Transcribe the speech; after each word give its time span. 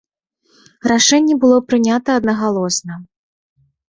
Рашэнне 0.91 1.35
было 1.43 1.57
прынята 1.73 2.15
аднагалосна. 2.21 2.97